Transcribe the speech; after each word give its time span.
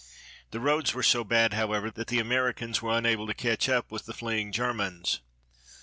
The 0.49 0.59
roads 0.59 0.95
were 0.95 1.03
so 1.03 1.23
bad, 1.23 1.53
however, 1.53 1.91
that 1.91 2.07
the 2.07 2.17
Americans 2.17 2.81
were 2.81 2.97
unable 2.97 3.27
to 3.27 3.35
catch 3.35 3.69
up 3.69 3.91
with 3.91 4.07
the 4.07 4.15
fleeing 4.15 4.51
Germans. 4.51 5.19